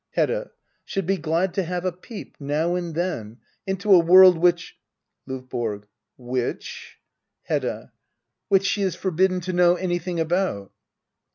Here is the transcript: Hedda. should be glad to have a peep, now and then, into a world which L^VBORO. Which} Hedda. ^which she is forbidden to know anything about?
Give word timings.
Hedda. 0.13 0.49
should 0.83 1.05
be 1.05 1.17
glad 1.17 1.53
to 1.53 1.61
have 1.63 1.85
a 1.85 1.91
peep, 1.91 2.35
now 2.39 2.73
and 2.73 2.95
then, 2.95 3.37
into 3.67 3.93
a 3.93 3.99
world 3.99 4.35
which 4.35 4.75
L^VBORO. 5.29 5.83
Which} 6.17 6.97
Hedda. 7.43 7.91
^which 8.51 8.65
she 8.65 8.81
is 8.81 8.95
forbidden 8.95 9.41
to 9.41 9.53
know 9.53 9.75
anything 9.75 10.19
about? 10.19 10.71